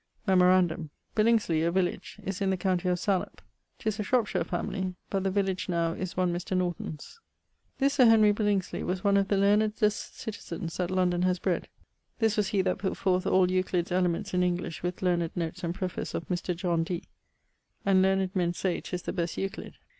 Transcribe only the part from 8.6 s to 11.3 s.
was one of the learnedst citizens that London